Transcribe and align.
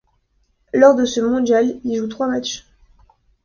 Lors 0.73 0.95
de 0.95 1.05
ce 1.05 1.21
mondial, 1.21 1.79
il 1.83 1.95
joue 1.99 2.07
trois 2.07 2.25
matchs. 2.27 2.65